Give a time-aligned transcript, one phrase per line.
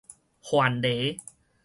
[0.41, 1.15] 范蠡